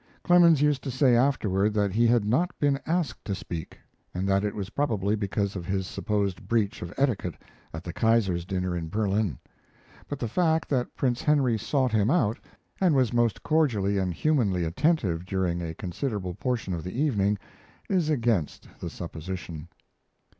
[0.23, 3.77] Clemens used to say afterward that he had not been asked to speak,
[4.15, 7.35] and that it was probably because of his supposed breach of etiquette
[7.71, 9.37] at the Kaiser's dinner in Berlin;
[10.09, 12.39] but the fact that Prince Henry sought him out,
[12.79, 17.37] and was most cordially and humanly attentive during a considerable portion of the evening,
[17.87, 19.67] is against the supposition.